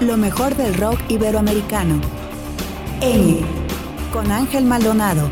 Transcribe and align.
lo 0.00 0.16
mejor 0.16 0.56
del 0.56 0.74
rock 0.74 0.98
iberoamericano. 1.08 2.00
Amy, 3.00 3.40
con 4.12 4.30
Ángel 4.30 4.64
Maldonado. 4.64 5.30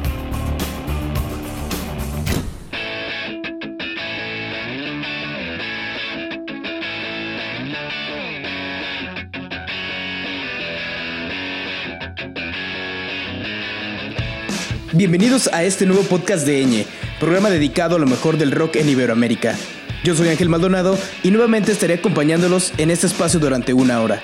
Bienvenidos 14.92 15.48
a 15.52 15.64
este 15.64 15.86
nuevo 15.86 16.02
podcast 16.02 16.46
de 16.46 16.62
Eñe, 16.62 16.86
programa 17.18 17.50
dedicado 17.50 17.96
a 17.96 17.98
lo 17.98 18.06
mejor 18.06 18.36
del 18.36 18.52
rock 18.52 18.76
en 18.76 18.90
Iberoamérica. 18.90 19.56
Yo 20.02 20.16
soy 20.16 20.28
Ángel 20.28 20.48
Maldonado 20.48 20.98
y 21.22 21.30
nuevamente 21.30 21.70
estaré 21.70 21.94
acompañándolos 21.94 22.72
en 22.76 22.90
este 22.90 23.06
espacio 23.06 23.38
durante 23.38 23.72
una 23.72 24.00
hora. 24.00 24.22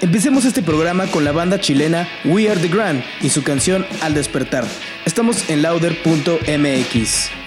Empecemos 0.00 0.44
este 0.44 0.62
programa 0.62 1.06
con 1.06 1.24
la 1.24 1.32
banda 1.32 1.60
chilena 1.60 2.08
We 2.24 2.50
Are 2.50 2.60
the 2.60 2.68
Grand 2.68 3.02
y 3.22 3.30
su 3.30 3.42
canción 3.42 3.86
Al 4.02 4.14
despertar. 4.14 4.64
Estamos 5.04 5.48
en 5.48 5.62
lauder.mx. 5.62 7.43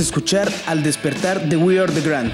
Escuchar 0.00 0.50
Al 0.66 0.82
despertar 0.82 1.48
de 1.48 1.56
We 1.56 1.78
Are 1.78 1.92
the 1.92 2.00
Grand, 2.00 2.32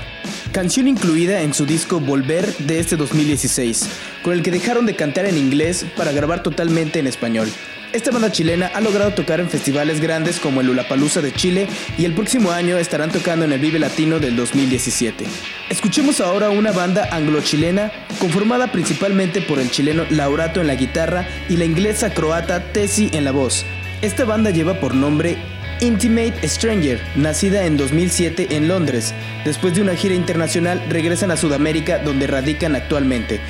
canción 0.52 0.86
incluida 0.88 1.42
en 1.42 1.52
su 1.52 1.66
disco 1.66 2.00
Volver 2.00 2.56
de 2.58 2.78
este 2.78 2.96
2016, 2.96 3.88
con 4.22 4.34
el 4.34 4.42
que 4.42 4.50
dejaron 4.50 4.86
de 4.86 4.94
cantar 4.94 5.26
en 5.26 5.36
inglés 5.36 5.84
para 5.96 6.12
grabar 6.12 6.42
totalmente 6.42 6.98
en 6.98 7.06
español. 7.06 7.48
Esta 7.92 8.10
banda 8.10 8.30
chilena 8.30 8.70
ha 8.74 8.80
logrado 8.80 9.14
tocar 9.14 9.40
en 9.40 9.48
festivales 9.48 10.00
grandes 10.00 10.38
como 10.38 10.60
el 10.60 10.70
Ulapalooza 10.70 11.20
de 11.22 11.32
Chile 11.32 11.66
y 11.98 12.04
el 12.04 12.14
próximo 12.14 12.52
año 12.52 12.78
estarán 12.78 13.10
tocando 13.10 13.44
en 13.44 13.52
el 13.52 13.58
Vive 13.58 13.78
Latino 13.78 14.18
del 14.18 14.36
2017. 14.36 15.24
Escuchemos 15.70 16.20
ahora 16.20 16.50
una 16.50 16.72
banda 16.72 17.08
anglo-chilena 17.10 17.90
conformada 18.18 18.70
principalmente 18.70 19.40
por 19.40 19.58
el 19.58 19.70
chileno 19.70 20.04
Laurato 20.10 20.60
en 20.60 20.66
la 20.66 20.74
guitarra 20.74 21.26
y 21.48 21.56
la 21.56 21.64
inglesa 21.64 22.10
croata 22.10 22.72
Tessie 22.72 23.10
en 23.12 23.24
la 23.24 23.32
voz. 23.32 23.64
Esta 24.02 24.24
banda 24.24 24.50
lleva 24.50 24.78
por 24.78 24.94
nombre 24.94 25.38
Intimate 25.80 26.48
Stranger, 26.48 27.00
nacida 27.16 27.66
en 27.66 27.76
2007 27.76 28.48
en 28.56 28.68
Londres. 28.68 29.14
Después 29.44 29.74
de 29.74 29.82
una 29.82 29.94
gira 29.94 30.14
internacional 30.14 30.82
regresan 30.88 31.30
a 31.30 31.36
Sudamérica 31.36 31.98
donde 31.98 32.26
radican 32.26 32.74
actualmente. 32.74 33.40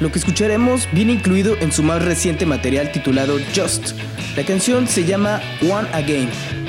Lo 0.00 0.12
que 0.12 0.18
escucharemos 0.18 0.88
viene 0.92 1.12
incluido 1.12 1.56
en 1.60 1.72
su 1.72 1.82
más 1.82 2.04
reciente 2.04 2.46
material 2.46 2.92
titulado 2.92 3.38
Just. 3.54 3.92
La 4.36 4.44
canción 4.44 4.86
se 4.86 5.04
llama 5.04 5.40
One 5.62 5.88
Again. 5.92 6.59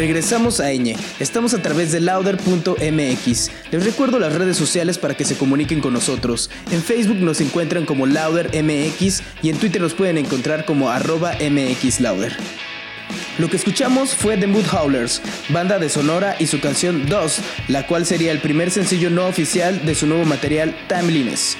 Regresamos 0.00 0.60
a 0.60 0.72
Eñe. 0.72 0.96
Estamos 1.18 1.52
a 1.52 1.60
través 1.60 1.92
de 1.92 2.00
lauder.mx. 2.00 3.50
Les 3.70 3.84
recuerdo 3.84 4.18
las 4.18 4.34
redes 4.34 4.56
sociales 4.56 4.96
para 4.96 5.14
que 5.14 5.26
se 5.26 5.36
comuniquen 5.36 5.82
con 5.82 5.92
nosotros. 5.92 6.48
En 6.72 6.82
Facebook 6.82 7.18
nos 7.18 7.42
encuentran 7.42 7.84
como 7.84 8.06
laudermx 8.06 9.22
y 9.42 9.50
en 9.50 9.58
Twitter 9.58 9.82
nos 9.82 9.92
pueden 9.92 10.16
encontrar 10.16 10.64
como 10.64 10.88
arroba 10.88 11.32
mxlauder. 11.34 12.34
Lo 13.38 13.50
que 13.50 13.58
escuchamos 13.58 14.14
fue 14.14 14.38
The 14.38 14.46
Mood 14.46 14.64
Howlers, 14.72 15.20
banda 15.50 15.78
de 15.78 15.90
Sonora 15.90 16.34
y 16.38 16.46
su 16.46 16.60
canción 16.60 17.04
Dust, 17.04 17.40
la 17.68 17.86
cual 17.86 18.06
sería 18.06 18.32
el 18.32 18.40
primer 18.40 18.70
sencillo 18.70 19.10
no 19.10 19.26
oficial 19.26 19.84
de 19.84 19.94
su 19.94 20.06
nuevo 20.06 20.24
material 20.24 20.74
Timeliness. 20.88 21.58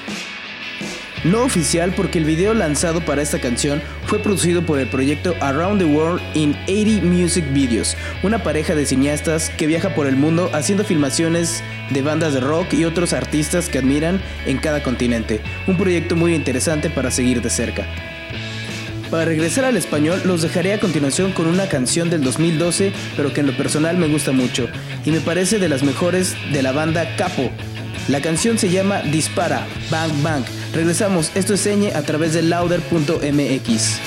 No 1.23 1.43
oficial 1.43 1.93
porque 1.95 2.17
el 2.17 2.25
video 2.25 2.55
lanzado 2.55 3.05
para 3.05 3.21
esta 3.21 3.39
canción 3.39 3.83
fue 4.07 4.21
producido 4.21 4.65
por 4.65 4.79
el 4.79 4.89
proyecto 4.89 5.35
Around 5.43 5.81
the 5.81 5.85
World 5.85 6.23
in 6.35 6.57
80 6.67 7.05
Music 7.05 7.45
Videos, 7.53 7.95
una 8.23 8.43
pareja 8.43 8.75
de 8.75 8.87
cineastas 8.87 9.50
que 9.50 9.67
viaja 9.67 9.95
por 9.95 10.07
el 10.07 10.17
mundo 10.17 10.49
haciendo 10.55 10.83
filmaciones 10.83 11.62
de 11.91 12.00
bandas 12.00 12.33
de 12.33 12.41
rock 12.41 12.73
y 12.73 12.87
otros 12.87 13.12
artistas 13.12 13.69
que 13.69 13.79
admiran 13.79 14.23
en 14.47 14.57
cada 14.57 14.83
continente. 14.83 15.43
Un 15.67 15.77
proyecto 15.77 16.17
muy 16.17 16.35
interesante 16.35 16.89
para 16.89 17.11
seguir 17.11 17.43
de 17.43 17.50
cerca. 17.50 17.87
Para 19.11 19.27
regresar 19.27 19.67
al 19.67 19.77
español, 19.77 20.23
los 20.25 20.41
dejaré 20.41 20.73
a 20.73 20.81
continuación 20.81 21.33
con 21.33 21.47
una 21.47 21.69
canción 21.69 22.09
del 22.09 22.23
2012, 22.23 22.93
pero 23.17 23.35
que 23.35 23.41
en 23.41 23.49
lo 23.49 23.57
personal 23.59 23.99
me 23.99 24.09
gusta 24.09 24.33
mucho 24.33 24.69
y 25.05 25.11
me 25.11 25.21
parece 25.21 25.59
de 25.59 25.69
las 25.69 25.83
mejores 25.83 26.35
de 26.50 26.62
la 26.62 26.73
banda 26.73 27.17
Capo. 27.17 27.50
La 28.09 28.21
canción 28.21 28.59
se 28.59 28.71
llama 28.71 29.02
Dispara, 29.02 29.66
Bang 29.90 30.23
Bang 30.23 30.45
Regresamos, 30.73 31.33
esto 31.35 31.54
es 31.54 31.61
Señe 31.61 31.92
a 31.95 32.02
través 32.02 32.33
de 32.33 32.42
lauder.mx. 32.42 34.00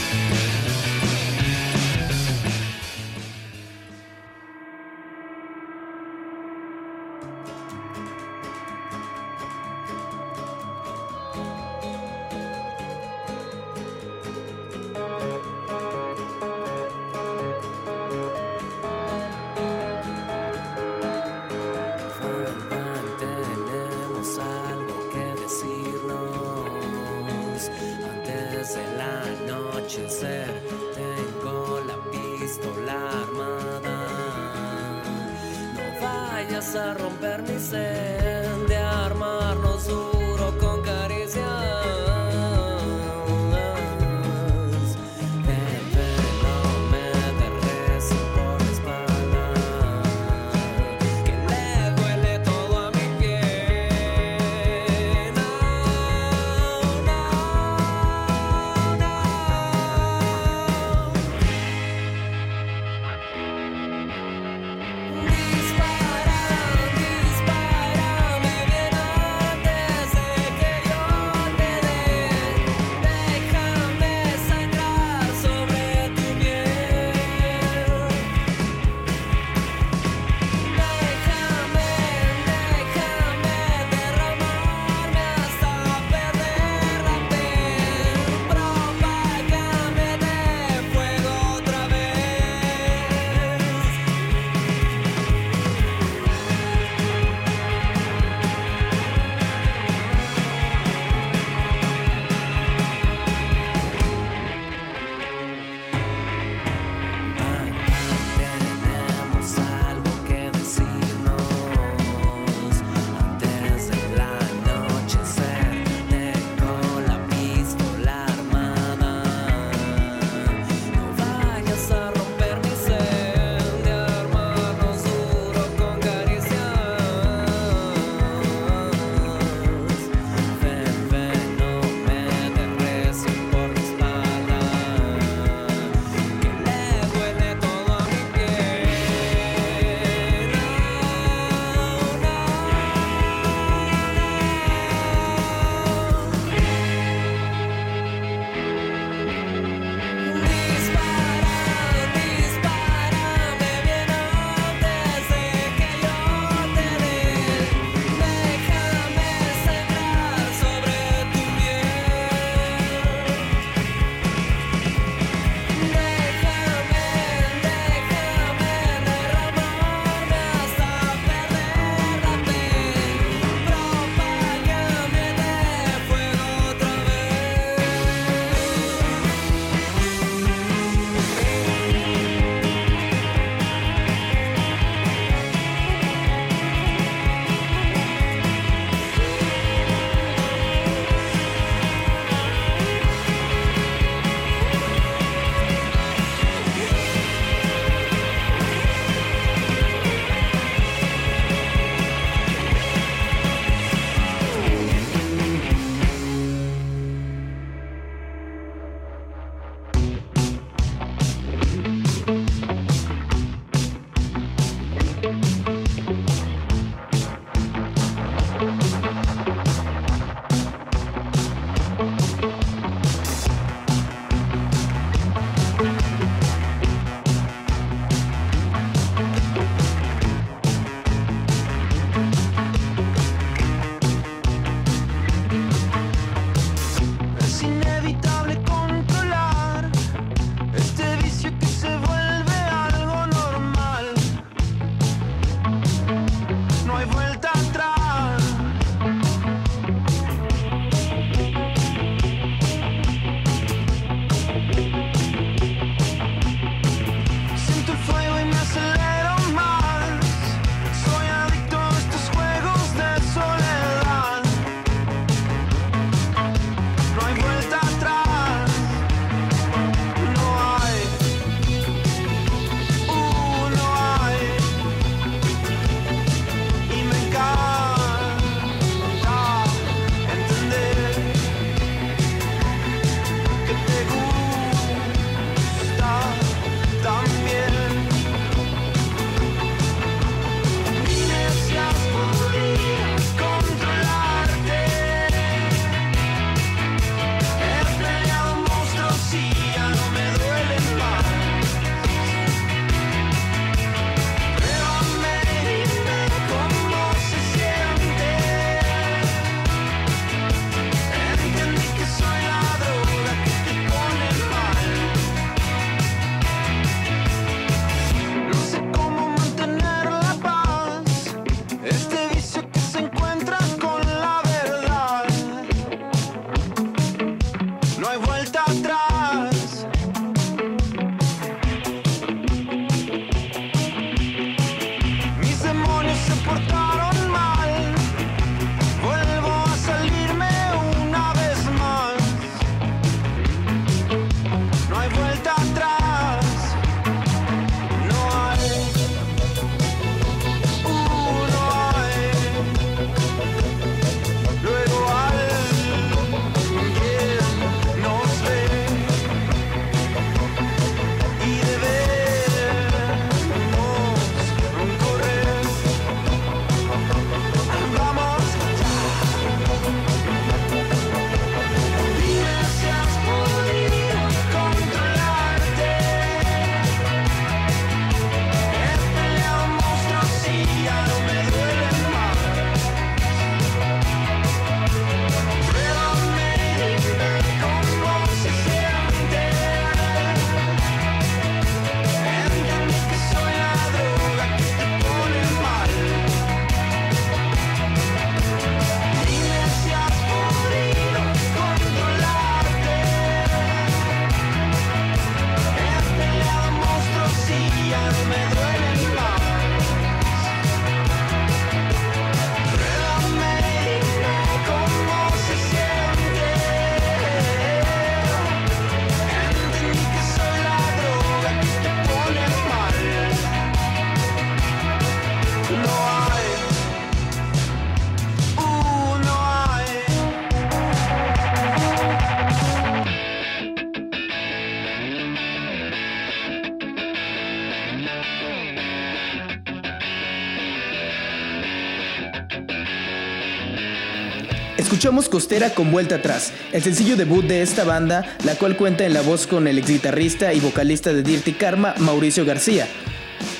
Escuchamos 444.93 445.27
Costera 445.27 445.71
con 445.71 445.91
Vuelta 445.91 446.17
Atrás, 446.17 446.53
el 446.71 446.83
sencillo 446.83 447.15
debut 447.15 447.43
de 447.43 447.63
esta 447.63 447.83
banda, 447.83 448.37
la 448.45 448.53
cual 448.53 448.77
cuenta 448.77 449.03
en 449.03 449.15
la 449.15 449.21
voz 449.21 449.47
con 449.47 449.67
el 449.67 449.79
ex 449.79 449.87
guitarrista 449.87 450.53
y 450.53 450.59
vocalista 450.59 451.11
de 451.11 451.23
Dirty 451.23 451.53
Karma, 451.53 451.95
Mauricio 451.97 452.45
García. 452.45 452.87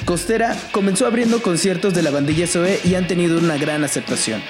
Costera 0.06 0.56
comenzó 0.72 1.08
abriendo 1.08 1.42
conciertos 1.42 1.96
de 1.96 2.04
la 2.04 2.12
bandilla 2.12 2.46
SOE 2.46 2.80
y 2.84 2.94
han 2.94 3.08
tenido 3.08 3.40
una 3.40 3.58
gran 3.58 3.84
aceptación. 3.84 4.44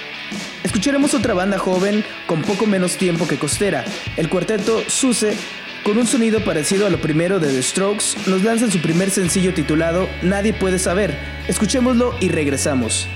Escucharemos 0.64 1.14
otra 1.14 1.34
banda 1.34 1.58
joven 1.58 2.04
con 2.28 2.42
poco 2.42 2.66
menos 2.66 2.98
tiempo 2.98 3.30
que 3.30 3.40
Costera, 3.40 3.86
el 4.18 4.28
cuarteto 4.28 4.84
Suse, 4.86 5.38
con 5.86 5.98
un 5.98 6.06
sonido 6.06 6.44
parecido 6.44 6.86
a 6.86 6.90
lo 6.90 7.00
primero 7.00 7.40
de 7.40 7.48
The 7.48 7.64
Strokes, 7.64 8.30
nos 8.30 8.44
lanzan 8.44 8.72
su 8.72 8.80
primer 8.80 9.10
sencillo 9.10 9.54
titulado 9.54 10.10
Nadie 10.22 10.52
puede 10.52 10.80
saber. 10.80 11.18
Escuchémoslo 11.48 12.14
y 12.20 12.28
regresamos. 12.28 13.08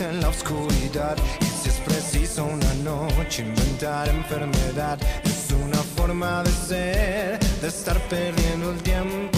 En 0.00 0.20
la 0.20 0.28
oscuridad 0.28 1.16
y 1.40 1.44
si 1.44 1.68
es 1.68 1.76
preciso 1.84 2.44
una 2.44 2.74
noche 2.82 3.42
inventar 3.42 4.08
enfermedad. 4.08 4.98
Es 5.24 5.52
una 5.52 5.78
forma 5.96 6.42
de 6.42 6.50
ser, 6.50 7.38
de 7.60 7.68
estar 7.68 8.00
perdiendo 8.08 8.72
el 8.72 8.82
tiempo. 8.82 9.33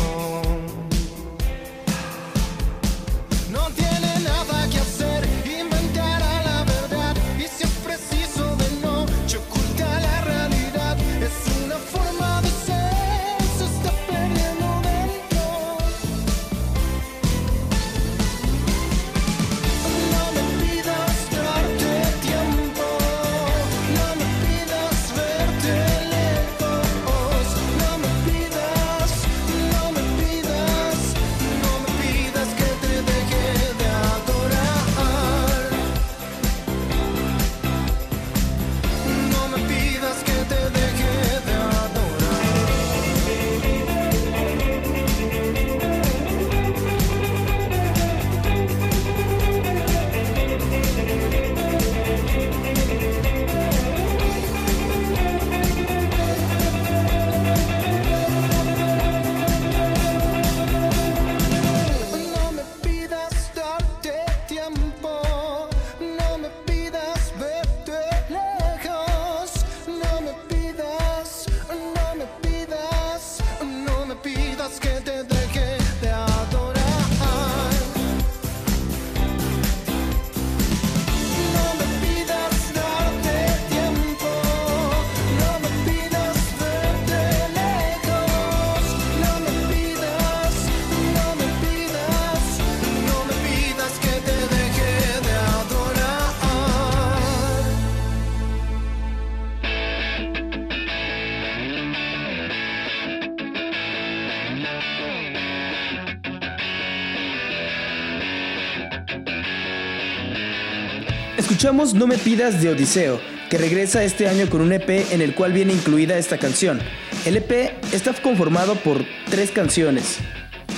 Escuchamos 111.67 111.95
No 111.95 112.07
me 112.07 112.17
pidas 112.17 112.63
de 112.63 112.69
Odiseo, 112.69 113.21
que 113.51 113.59
regresa 113.59 114.05
este 114.05 114.29
año 114.29 114.49
con 114.49 114.61
un 114.61 114.73
EP 114.73 114.89
en 115.11 115.21
el 115.21 115.35
cual 115.35 115.53
viene 115.53 115.73
incluida 115.73 116.17
esta 116.17 116.39
canción. 116.39 116.79
El 117.25 117.39
EP 117.39 117.73
está 117.93 118.13
conformado 118.13 118.77
por 118.77 119.05
tres 119.29 119.51
canciones, 119.51 120.19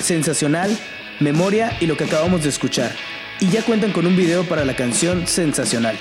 Sensacional, 0.01 0.74
Memoria 1.20 1.77
y 1.79 1.87
lo 1.87 1.98
que 1.98 2.05
acabamos 2.05 2.42
de 2.42 2.48
escuchar, 2.48 2.90
y 3.38 3.51
ya 3.51 3.62
cuentan 3.64 3.92
con 3.92 4.07
un 4.07 4.16
video 4.16 4.44
para 4.44 4.64
la 4.64 4.77
canción 4.77 5.27
Sensacional. 5.27 5.94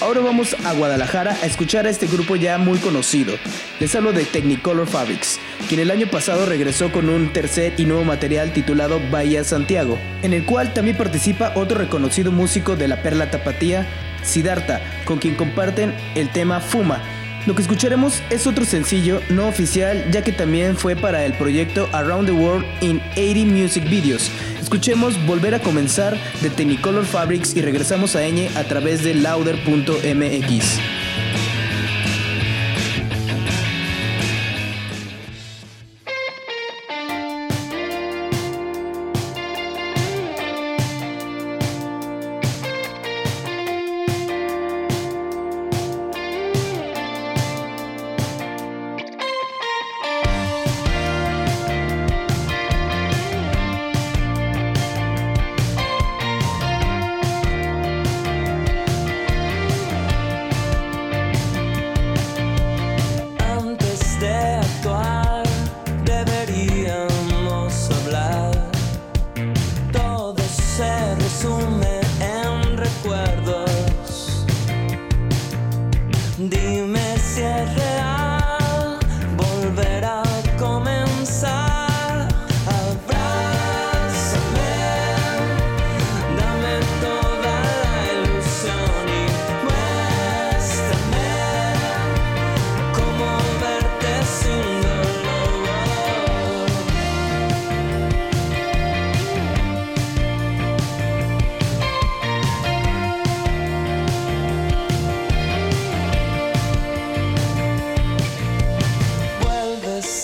Ahora 0.00 0.20
vamos 0.20 0.56
a 0.64 0.72
Guadalajara 0.72 1.36
a 1.40 1.46
escuchar 1.46 1.86
a 1.86 1.90
este 1.90 2.08
grupo 2.08 2.34
ya 2.34 2.58
muy 2.58 2.78
conocido. 2.78 3.34
Les 3.78 3.94
hablo 3.94 4.12
de 4.12 4.24
Technicolor 4.24 4.88
Fabrics, 4.88 5.38
quien 5.68 5.78
el 5.78 5.92
año 5.92 6.08
pasado 6.08 6.46
regresó 6.46 6.90
con 6.90 7.08
un 7.08 7.32
tercer 7.32 7.74
y 7.78 7.84
nuevo 7.84 8.02
material 8.02 8.52
titulado 8.52 9.00
Bahía 9.12 9.44
Santiago, 9.44 10.00
en 10.22 10.32
el 10.32 10.44
cual 10.44 10.74
también 10.74 10.96
participa 10.96 11.52
otro 11.54 11.78
reconocido 11.78 12.32
músico 12.32 12.74
de 12.74 12.88
la 12.88 13.02
Perla 13.02 13.30
Tapatía, 13.30 13.86
Siddhartha, 14.22 14.80
con 15.04 15.18
quien 15.18 15.34
comparten 15.34 15.94
el 16.14 16.30
tema 16.30 16.60
Fuma. 16.60 17.02
Lo 17.46 17.56
que 17.56 17.62
escucharemos 17.62 18.22
es 18.30 18.46
otro 18.46 18.64
sencillo 18.64 19.20
no 19.28 19.48
oficial, 19.48 20.08
ya 20.12 20.22
que 20.22 20.30
también 20.30 20.76
fue 20.76 20.94
para 20.94 21.24
el 21.24 21.32
proyecto 21.32 21.88
Around 21.92 22.26
the 22.26 22.32
World 22.32 22.64
in 22.80 23.00
80 23.12 23.52
Music 23.52 23.84
Videos. 23.84 24.30
Escuchemos 24.60 25.14
Volver 25.26 25.54
a 25.54 25.58
comenzar 25.58 26.16
de 26.40 26.50
Technicolor 26.50 27.04
Fabrics 27.04 27.56
y 27.56 27.62
regresamos 27.62 28.14
a 28.14 28.24
Eñe 28.24 28.48
a 28.54 28.62
través 28.62 29.02
de 29.02 29.14
lauder.mx. 29.14 31.01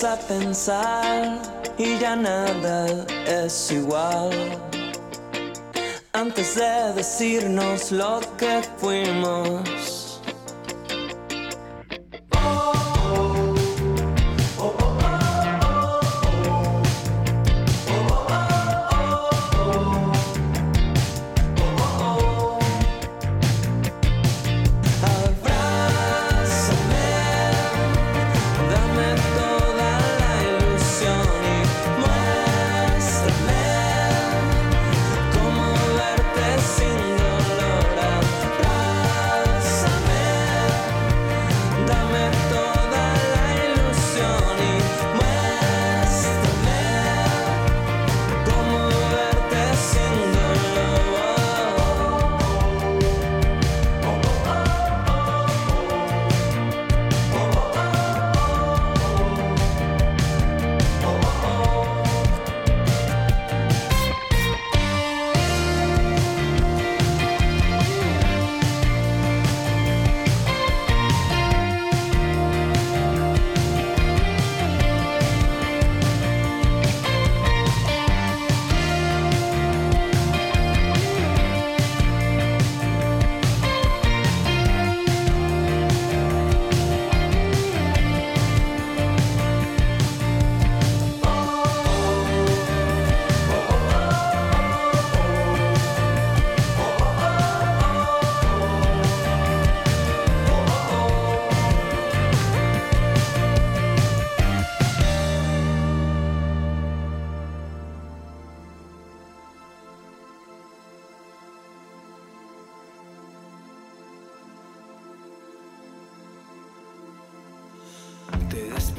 a 0.08 0.16
pensar 0.16 1.38
y 1.76 1.98
ya 1.98 2.16
nada 2.16 2.86
es 3.26 3.70
igual. 3.70 4.30
Antes 6.12 6.54
de 6.54 6.94
decirnos 6.94 7.92
lo 7.92 8.20
que 8.38 8.62
fuimos 8.78 9.97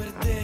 perder. 0.00 0.39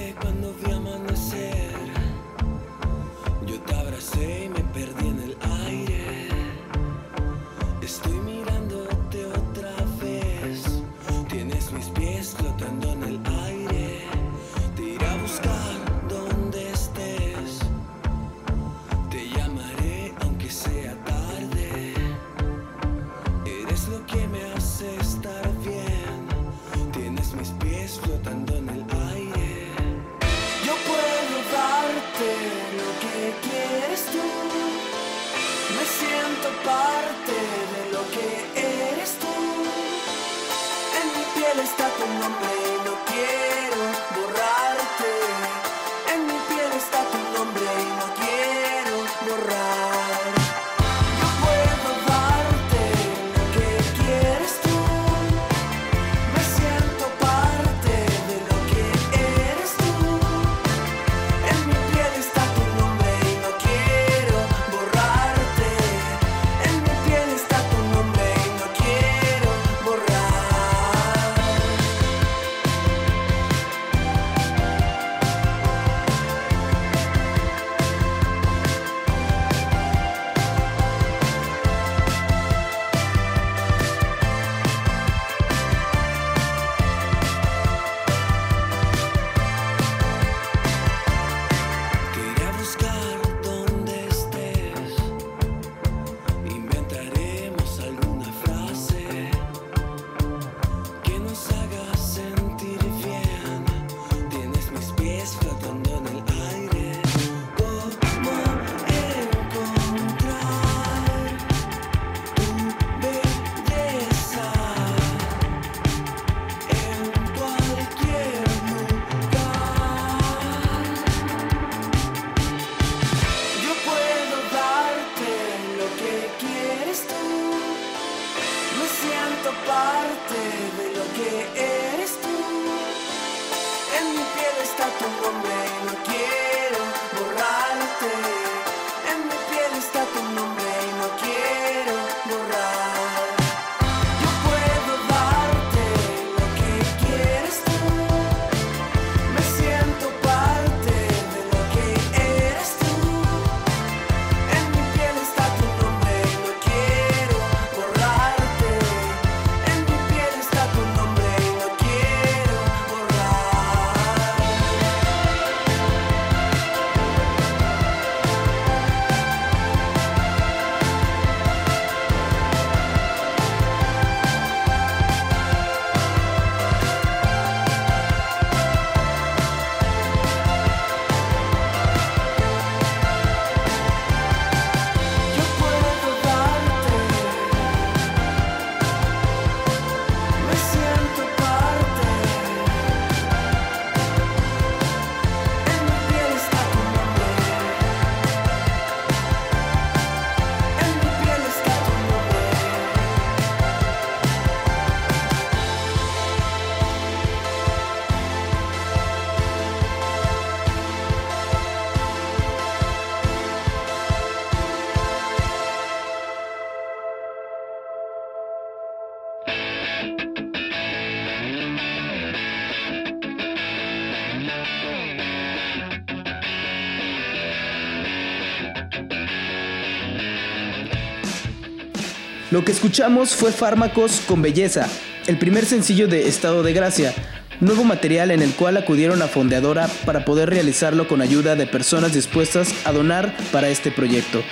Lo 232.57 232.65
que 232.65 232.73
escuchamos 232.73 233.37
fue 233.37 233.53
Fármacos 233.53 234.23
con 234.27 234.41
Belleza, 234.41 234.89
el 235.27 235.37
primer 235.37 235.67
sencillo 235.67 236.09
de 236.09 236.27
Estado 236.27 236.63
de 236.63 236.73
Gracia, 236.73 237.13
nuevo 237.61 237.85
material 237.85 238.31
en 238.31 238.41
el 238.41 238.53
cual 238.53 238.79
acudieron 238.79 239.21
a 239.21 239.29
Fondeadora 239.29 239.89
para 240.07 240.25
poder 240.25 240.49
realizarlo 240.49 241.07
con 241.07 241.21
ayuda 241.21 241.55
de 241.55 241.67
personas 241.67 242.15
dispuestas 242.15 242.73
a 242.87 242.93
donar 242.93 243.37
para 243.53 243.69
este 243.69 243.91
proyecto. 243.91 244.43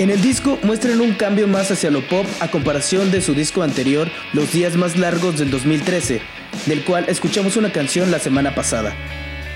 En 0.00 0.10
el 0.10 0.20
disco 0.22 0.58
muestran 0.64 1.00
un 1.00 1.14
cambio 1.14 1.46
más 1.46 1.70
hacia 1.70 1.92
lo 1.92 2.04
pop 2.08 2.26
a 2.40 2.50
comparación 2.50 3.12
de 3.12 3.20
su 3.20 3.32
disco 3.32 3.62
anterior, 3.62 4.10
Los 4.32 4.50
días 4.50 4.74
más 4.74 4.98
largos 4.98 5.38
del 5.38 5.52
2013, 5.52 6.20
del 6.66 6.82
cual 6.82 7.04
escuchamos 7.06 7.56
una 7.56 7.70
canción 7.70 8.10
la 8.10 8.18
semana 8.18 8.56
pasada. 8.56 8.92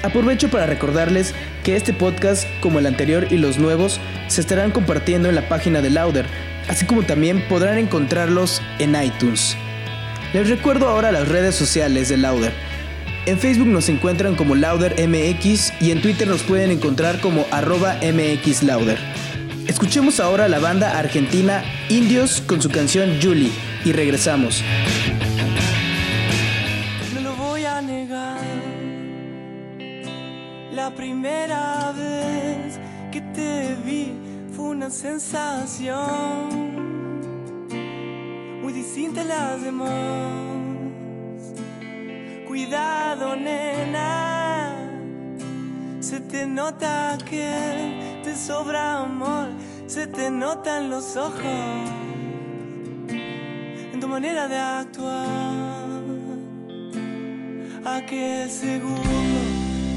Aprovecho 0.04 0.48
para 0.48 0.66
recordarles 0.66 1.34
que 1.64 1.74
este 1.74 1.92
podcast, 1.92 2.46
como 2.60 2.78
el 2.78 2.86
anterior 2.86 3.26
y 3.32 3.36
los 3.36 3.58
nuevos, 3.58 3.98
se 4.28 4.42
estarán 4.42 4.70
compartiendo 4.70 5.28
en 5.28 5.34
la 5.34 5.48
página 5.48 5.82
de 5.82 5.90
Lauder, 5.90 6.26
así 6.68 6.86
como 6.86 7.02
también 7.02 7.46
podrán 7.48 7.78
encontrarlos 7.78 8.62
en 8.78 8.94
iTunes. 9.02 9.56
Les 10.32 10.48
recuerdo 10.48 10.88
ahora 10.88 11.10
las 11.10 11.28
redes 11.28 11.54
sociales 11.54 12.08
de 12.08 12.18
Lauder. 12.18 12.52
En 13.26 13.38
Facebook 13.38 13.68
nos 13.68 13.88
encuentran 13.88 14.36
como 14.36 14.54
LauderMX 14.54 15.72
y 15.80 15.90
en 15.90 16.00
Twitter 16.00 16.28
nos 16.28 16.42
pueden 16.42 16.70
encontrar 16.70 17.20
como 17.20 17.46
arroba 17.50 17.96
MXLauder. 18.02 18.98
Escuchemos 19.66 20.18
ahora 20.20 20.48
la 20.48 20.58
banda 20.58 20.98
argentina 20.98 21.62
Indios 21.88 22.40
con 22.40 22.62
su 22.62 22.70
canción 22.70 23.18
Julie 23.22 23.50
y 23.84 23.92
regresamos. 23.92 24.62
No 27.14 27.20
lo 27.20 27.36
voy 27.36 27.64
a 27.64 27.82
negar. 27.82 28.38
La 30.74 30.90
primera 30.94 31.92
vez 31.92 32.78
que 33.12 33.20
te 33.20 33.76
vi 33.84 34.27
una 34.58 34.90
sensación 34.90 36.48
muy 38.60 38.72
distinta 38.72 39.20
a 39.22 39.24
las 39.24 39.62
demás. 39.62 39.88
Cuidado, 42.46 43.36
nena, 43.36 44.74
Se 46.00 46.20
te 46.20 46.46
nota 46.46 47.18
que 47.28 48.20
te 48.24 48.34
sobra 48.34 48.98
amor, 49.00 49.48
se 49.86 50.06
te 50.06 50.30
notan 50.30 50.90
los 50.90 51.16
ojos 51.16 51.90
en 53.92 54.00
tu 54.00 54.08
manera 54.08 54.48
de 54.48 54.56
actuar. 54.56 55.88
Aquel 57.84 58.50
segundo 58.50 59.40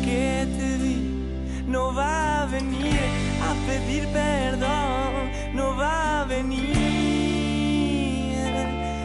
que 0.04 0.48
te 0.58 0.78
vi 0.78 1.64
no 1.68 1.94
va 1.94 2.44
a 2.44 2.46
venir 2.46 3.31
pedir 3.54 4.08
perdón, 4.08 5.32
no 5.54 5.76
va 5.76 6.22
a 6.22 6.26
venir 6.26 6.76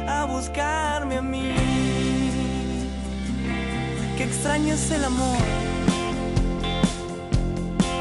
a 0.09 0.25
buscarme 0.25 1.17
a 1.17 1.23
mí. 1.23 1.53
Qué 4.17 4.25
extraño 4.25 4.75
es 4.75 4.91
el 4.91 5.05
amor 5.05 5.39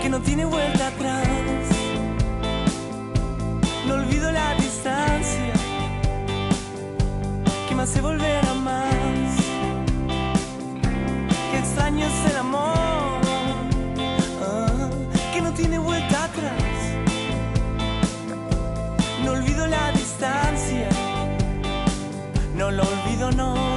que 0.02 0.10
no 0.10 0.20
tiene 0.20 0.46
vuelta 0.46 0.88
atrás. 0.88 1.28
No 3.88 3.96
olvido 3.96 4.32
la 4.32 4.56
distancia 4.56 5.54
que 7.68 7.76
me 7.76 7.84
hace 7.84 8.02
volver 8.02 8.46
a 8.48 8.54
más. 8.54 9.36
Qué 11.52 11.58
extraño 11.60 12.06
es 12.06 12.32
el 12.32 12.38
amor 12.38 12.76
que 12.78 12.85
tiene 15.56 15.78
vuelta 15.80 16.26
atrás. 16.26 16.54
No 19.24 19.32
olvido 19.32 19.66
la 19.68 19.92
distancia, 19.92 20.90
no 22.56 22.72
lo 22.72 22.84
olvido, 22.84 23.32
no. 23.32 23.75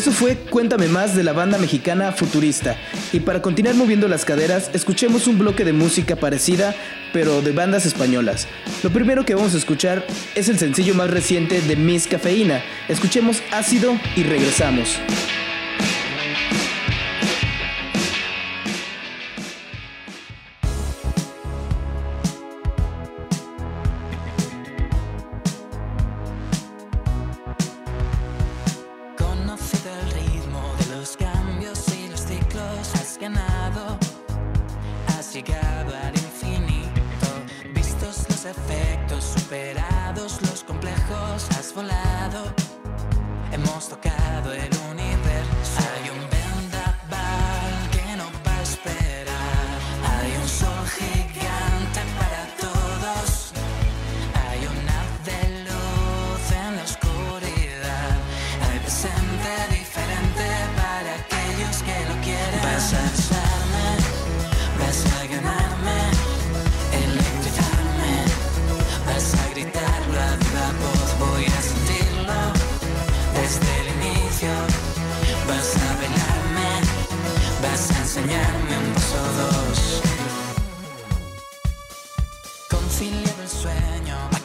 Eso 0.00 0.12
fue 0.12 0.34
Cuéntame 0.34 0.88
más 0.88 1.14
de 1.14 1.22
la 1.22 1.34
banda 1.34 1.58
mexicana 1.58 2.10
Futurista. 2.10 2.74
Y 3.12 3.20
para 3.20 3.42
continuar 3.42 3.74
moviendo 3.74 4.08
las 4.08 4.24
caderas, 4.24 4.70
escuchemos 4.72 5.26
un 5.26 5.38
bloque 5.38 5.62
de 5.62 5.74
música 5.74 6.16
parecida, 6.16 6.74
pero 7.12 7.42
de 7.42 7.52
bandas 7.52 7.84
españolas. 7.84 8.48
Lo 8.82 8.88
primero 8.88 9.26
que 9.26 9.34
vamos 9.34 9.52
a 9.52 9.58
escuchar 9.58 10.06
es 10.34 10.48
el 10.48 10.58
sencillo 10.58 10.94
más 10.94 11.10
reciente 11.10 11.60
de 11.60 11.76
Miss 11.76 12.06
Cafeína. 12.06 12.62
Escuchemos 12.88 13.42
Ácido 13.52 13.92
y 14.16 14.22
regresamos. 14.22 14.98
Vistos 38.50 38.56
los 38.56 38.70
efectos, 38.70 39.24
superados 39.24 40.42
los 40.42 40.64
complejos, 40.64 41.48
has 41.50 41.72
volado. 41.74 42.52
Hemos 43.52 43.88
tocado 43.88 44.52
el 44.52 44.70
universo. 44.90 45.19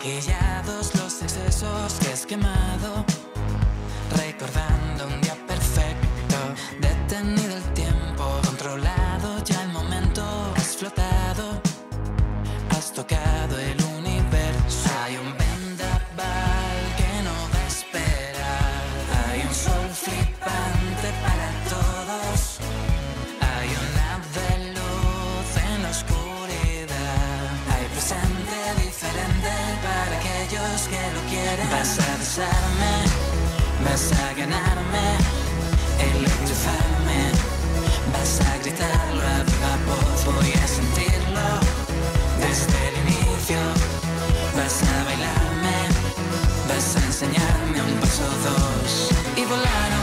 Maquillados 0.05 0.93
los 0.95 1.21
excesos 1.23 1.93
que 1.99 2.13
has 2.13 2.25
quemado. 2.25 3.03
Recordando 4.15 5.07
un 5.07 5.19
día 5.21 5.35
perfecto, 5.47 6.37
detenido 6.79 7.54
vas 32.37 34.11
a 34.11 34.33
ganarme, 34.33 35.07
electrizarme. 35.99 37.31
Vas 38.11 38.41
a 38.41 38.57
gritarlo 38.57 39.21
a 39.21 39.43
viva 39.43 39.77
voz, 39.87 40.25
voy 40.25 40.51
a 40.51 40.67
sentirlo 40.67 41.47
desde 42.39 42.89
el 42.89 42.95
inicio. 43.07 43.57
Vas 44.55 44.83
a 44.83 45.03
bailarme, 45.05 45.77
vas 46.67 46.95
a 46.97 47.05
enseñarme 47.05 47.81
un 47.81 47.99
paso 47.99 48.23
dos 48.43 49.09
y 49.37 49.45
volar 49.45 49.94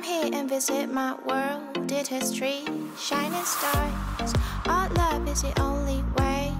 Come 0.00 0.08
here 0.08 0.30
and 0.32 0.48
visit 0.48 0.90
my 0.90 1.14
world. 1.26 1.92
It 1.92 2.06
trees, 2.34 2.66
shining 2.98 3.44
stars. 3.44 4.32
Our 4.64 4.88
love 4.94 5.28
is 5.28 5.42
the 5.42 5.52
only 5.60 6.02
way. 6.16 6.54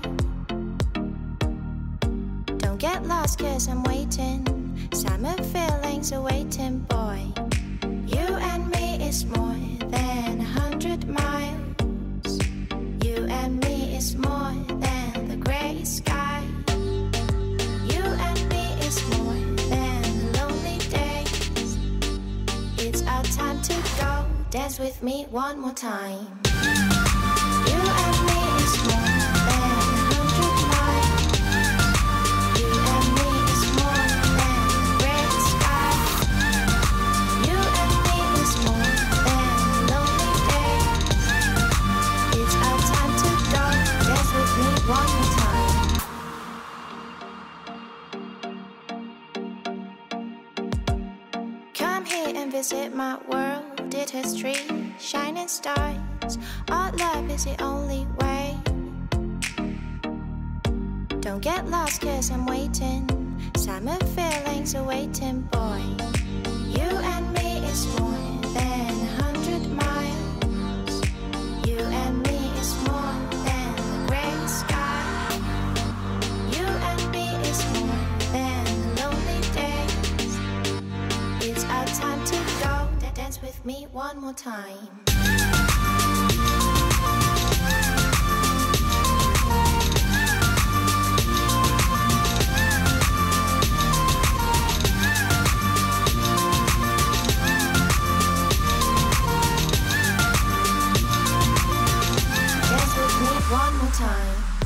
Don't 2.58 2.76
get 2.76 3.06
lost, 3.06 3.38
cause 3.38 3.66
I'm 3.66 3.82
waiting. 3.84 4.44
Summer 4.92 5.34
feelings 5.44 6.12
are 6.12 6.20
waiting, 6.20 6.80
boy. 6.80 7.32
You 8.08 8.26
and 8.50 8.68
me 8.72 9.08
is 9.08 9.24
more 9.24 9.56
than 9.88 10.40
a 10.42 10.50
hundred 10.60 11.08
miles. 11.08 12.38
You 13.02 13.26
and 13.30 13.58
me 13.64 13.96
is 13.96 14.16
more 14.16 14.52
than 14.68 15.28
the 15.28 15.36
gray 15.36 15.82
sky. 15.84 16.29
Dance 24.50 24.80
with 24.80 25.00
me 25.00 25.26
one 25.30 25.60
more 25.60 25.72
time. 25.72 26.39
Trees, 54.10 54.60
shining 54.98 55.46
stars. 55.46 56.36
Our 56.68 56.90
love 56.92 57.30
is 57.30 57.44
the 57.44 57.62
only 57.62 58.06
way. 58.18 58.56
Don't 61.20 61.40
get 61.40 61.68
lost, 61.68 62.00
cause 62.00 62.30
I'm 62.32 62.44
waiting. 62.44 63.06
Summer 63.56 63.98
feelings 64.16 64.74
are 64.74 64.82
waiting, 64.82 65.42
boy. 65.52 65.82
You 66.66 66.90
and 67.14 67.32
me 67.34 67.58
is 67.58 67.86
more 68.00 68.39
with 83.60 83.66
me 83.66 83.86
one 83.92 84.20
more 84.20 84.32
time. 84.32 84.88
Dance 102.68 102.96
with 102.96 103.20
me 103.20 103.26
one 103.50 103.76
more 103.78 103.92
time. 103.92 104.59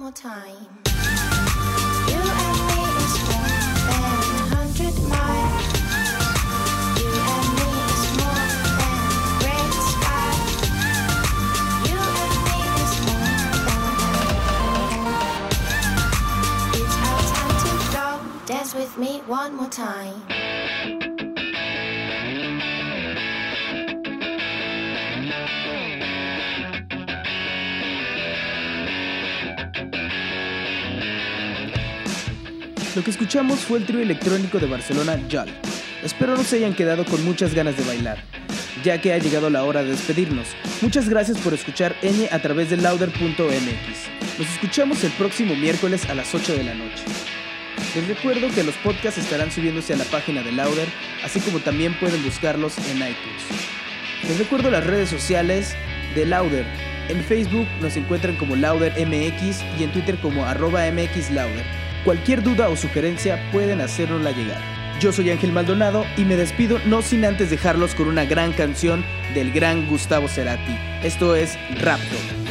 More 0.00 0.10
time. 0.12 0.66
You 2.08 2.16
and 2.16 2.58
me 2.68 2.80
is 3.04 3.14
more 3.28 3.52
than 3.86 4.00
a 4.00 4.48
hundred 4.56 4.96
miles. 5.12 5.64
You 7.00 7.10
and 7.36 7.48
me 7.58 7.68
is 7.92 8.02
more 8.16 8.48
than 8.80 9.00
the 9.12 9.28
great 9.40 9.74
sky. 9.92 10.32
You 11.84 12.00
and 12.24 12.34
me 12.46 12.58
is 12.80 12.92
more 13.04 13.28
than 13.68 13.92
It's 16.80 16.96
our 17.08 17.22
time 17.34 17.56
to 17.64 17.72
go. 17.92 18.06
Dance 18.46 18.72
with 18.74 18.92
me 18.96 19.12
one 19.26 19.52
more 19.54 19.68
time. 19.68 20.39
Lo 33.00 33.04
que 33.04 33.12
escuchamos 33.12 33.60
fue 33.60 33.78
el 33.78 33.86
trío 33.86 34.00
electrónico 34.00 34.58
de 34.58 34.66
Barcelona 34.66 35.18
JAL. 35.26 35.48
Espero 36.04 36.36
no 36.36 36.44
se 36.44 36.56
hayan 36.56 36.74
quedado 36.74 37.06
con 37.06 37.24
muchas 37.24 37.54
ganas 37.54 37.74
de 37.78 37.82
bailar, 37.84 38.22
ya 38.84 39.00
que 39.00 39.14
ha 39.14 39.16
llegado 39.16 39.48
la 39.48 39.64
hora 39.64 39.82
de 39.82 39.92
despedirnos. 39.92 40.48
Muchas 40.82 41.08
gracias 41.08 41.38
por 41.38 41.54
escuchar 41.54 41.96
Ñ 42.02 42.28
a 42.30 42.42
través 42.42 42.68
de 42.68 42.76
lauder.mx. 42.76 44.38
Nos 44.38 44.50
escuchamos 44.50 45.02
el 45.02 45.12
próximo 45.12 45.56
miércoles 45.56 46.10
a 46.10 46.14
las 46.14 46.34
8 46.34 46.52
de 46.52 46.62
la 46.62 46.74
noche. 46.74 47.02
Les 47.94 48.06
recuerdo 48.06 48.50
que 48.54 48.64
los 48.64 48.74
podcasts 48.74 49.18
estarán 49.18 49.50
subiéndose 49.50 49.94
a 49.94 49.96
la 49.96 50.04
página 50.04 50.42
de 50.42 50.52
Lauder, 50.52 50.88
así 51.24 51.40
como 51.40 51.60
también 51.60 51.98
pueden 51.98 52.22
buscarlos 52.22 52.76
en 52.90 52.98
iTunes. 52.98 54.28
Les 54.28 54.38
recuerdo 54.38 54.70
las 54.70 54.84
redes 54.84 55.08
sociales 55.08 55.74
de 56.14 56.26
Lauder. 56.26 56.66
En 57.08 57.24
Facebook 57.24 57.66
nos 57.80 57.96
encuentran 57.96 58.36
como 58.36 58.56
LauderMX 58.56 59.64
y 59.78 59.84
en 59.84 59.90
Twitter 59.90 60.18
como 60.20 60.44
arroba 60.44 60.82
MXLauder. 60.92 61.79
Cualquier 62.04 62.42
duda 62.42 62.68
o 62.70 62.76
sugerencia 62.76 63.38
pueden 63.52 63.80
hacérnosla 63.80 64.32
llegar. 64.32 64.62
Yo 65.00 65.12
soy 65.12 65.30
Ángel 65.30 65.52
Maldonado 65.52 66.04
y 66.16 66.24
me 66.24 66.36
despido 66.36 66.78
no 66.86 67.02
sin 67.02 67.24
antes 67.24 67.50
dejarlos 67.50 67.94
con 67.94 68.08
una 68.08 68.24
gran 68.24 68.52
canción 68.52 69.04
del 69.34 69.52
gran 69.52 69.86
Gustavo 69.86 70.28
Cerati. 70.28 70.76
Esto 71.02 71.34
es 71.34 71.58
Rapto. 71.80 72.49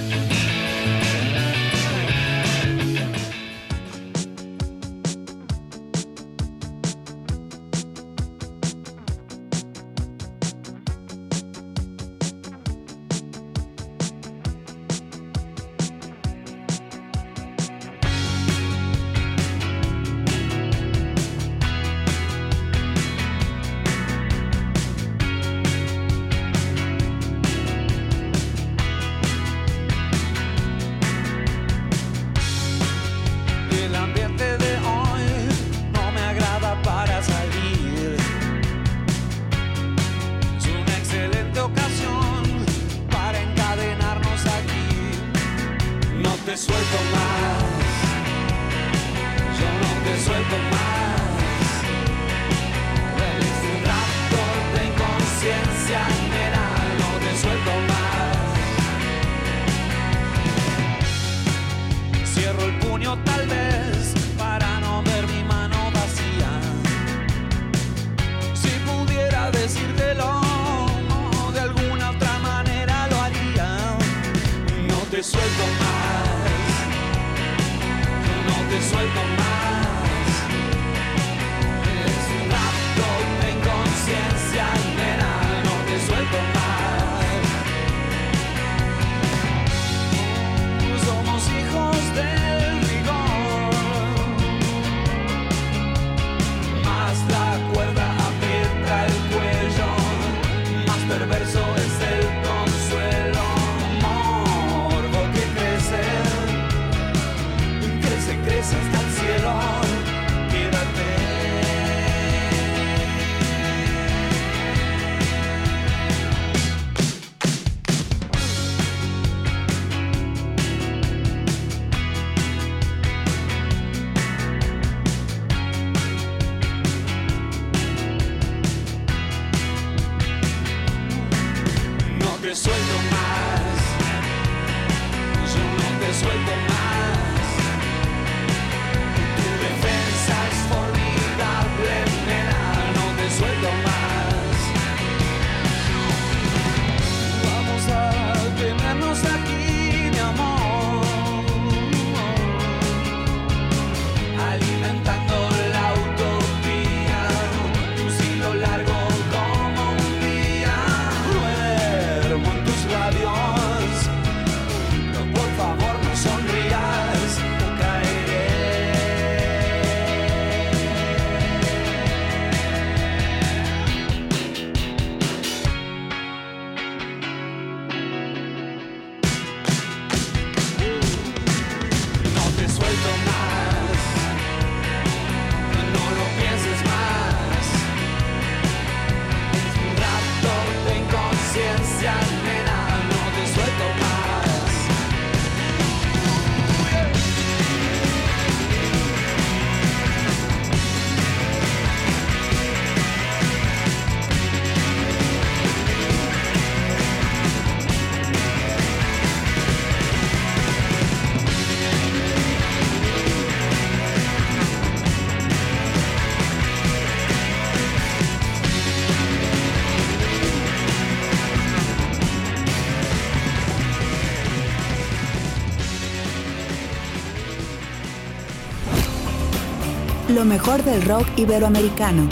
Mejor 230.49 230.83
del 230.83 231.03
rock 231.03 231.27
iberoamericano. 231.37 232.27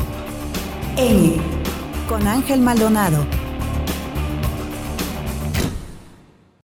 Ñ. 0.98 1.40
Con 2.10 2.28
Ángel 2.28 2.62
Maldonado. 2.62 3.37